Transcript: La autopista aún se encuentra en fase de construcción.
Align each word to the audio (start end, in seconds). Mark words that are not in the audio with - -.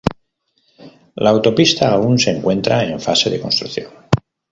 La 1.13 1.29
autopista 1.29 1.91
aún 1.91 2.17
se 2.17 2.31
encuentra 2.31 2.83
en 2.85 2.99
fase 2.99 3.29
de 3.29 3.39
construcción. 3.39 3.93